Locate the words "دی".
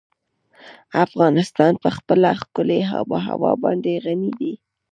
4.39-4.53